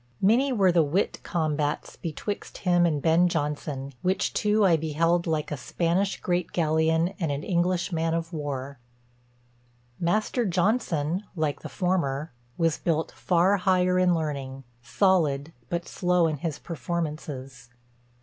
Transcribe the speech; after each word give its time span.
"Many 0.19 0.51
were 0.51 0.71
the 0.71 0.81
wit 0.81 1.19
combats 1.21 1.95
betwixt 1.95 2.57
him 2.57 2.87
and 2.87 3.03
Ben 3.03 3.27
Jonson, 3.29 3.93
which 4.01 4.33
two 4.33 4.65
I 4.65 4.75
beheld 4.75 5.27
like 5.27 5.51
a 5.51 5.55
Spanish 5.57 6.19
great 6.19 6.51
galleon 6.53 7.09
and 7.19 7.31
an 7.31 7.43
English 7.43 7.91
man 7.91 8.15
of 8.15 8.33
war. 8.33 8.79
Master 9.99 10.43
Jonson 10.43 11.21
(like 11.35 11.59
the 11.61 11.69
former) 11.69 12.31
was 12.57 12.79
built 12.79 13.11
far 13.11 13.57
higher 13.57 13.99
in 13.99 14.15
learning; 14.15 14.63
solid, 14.81 15.53
but 15.69 15.87
slow 15.87 16.25
in 16.25 16.37
his 16.37 16.57
performances. 16.57 17.69